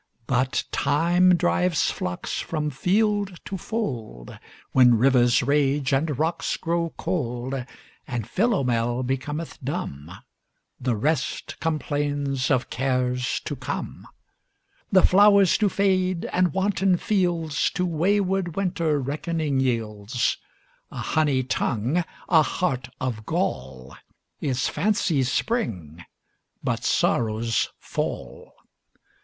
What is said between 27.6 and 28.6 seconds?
fall.